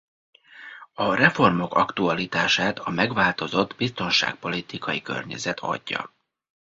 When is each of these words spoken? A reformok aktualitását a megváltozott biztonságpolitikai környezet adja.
A 0.93 1.15
reformok 1.15 1.73
aktualitását 1.73 2.79
a 2.79 2.89
megváltozott 2.89 3.75
biztonságpolitikai 3.75 5.01
környezet 5.01 5.59
adja. 5.59 6.11